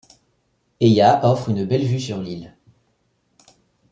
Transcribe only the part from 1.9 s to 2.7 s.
sur l'île.